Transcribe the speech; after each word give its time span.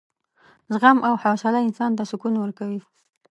زغم 0.71 0.97
او 1.07 1.13
حوصله 1.23 1.59
انسان 1.67 1.91
ته 1.97 2.03
سکون 2.11 2.33
ورکوي. 2.37 2.79